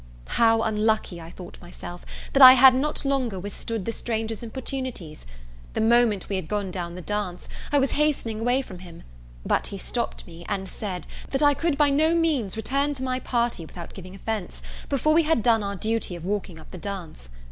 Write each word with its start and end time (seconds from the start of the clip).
How 0.29 0.63
unlucky 0.63 1.21
I 1.21 1.29
thought 1.29 1.61
myself, 1.61 2.07
that 2.33 2.41
I 2.41 2.53
had 2.53 2.73
not 2.73 3.05
longer 3.05 3.39
withstood 3.39 3.85
this 3.85 3.97
stranger's 3.97 4.41
importunities! 4.41 5.27
The 5.75 5.79
moment 5.81 6.27
we 6.27 6.37
had 6.37 6.47
gone 6.47 6.71
down 6.71 6.95
the 6.95 7.03
dance, 7.03 7.47
I 7.71 7.77
was 7.77 7.91
hastening 7.91 8.39
away 8.39 8.63
from 8.63 8.79
him; 8.79 9.03
but 9.45 9.67
he 9.67 9.77
stopt 9.77 10.25
me, 10.25 10.43
and 10.49 10.67
said, 10.67 11.05
that 11.29 11.43
I 11.43 11.53
could 11.53 11.77
by 11.77 11.91
no 11.91 12.15
means 12.15 12.57
return 12.57 12.95
to 12.95 13.03
my 13.03 13.19
party 13.19 13.63
without 13.63 13.93
giving 13.93 14.15
offence, 14.15 14.63
before 14.89 15.13
we 15.13 15.21
had 15.21 15.43
done 15.43 15.61
our 15.61 15.75
duty 15.75 16.15
of 16.15 16.25
walking 16.25 16.57
up 16.57 16.71
the 16.71 16.79
dance. 16.79 17.29